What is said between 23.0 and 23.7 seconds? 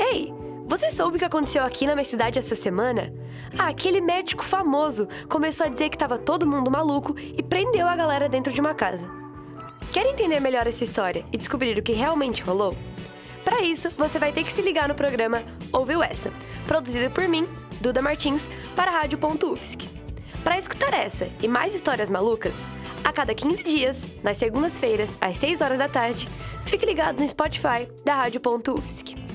a cada 15